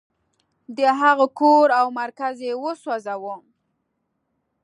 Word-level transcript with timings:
د 0.77 0.79
هغه 1.01 1.25
کور 1.39 1.67
او 1.79 1.87
مرکز 2.01 2.35
یې 2.47 2.53
وسوځاوه. 2.63 3.35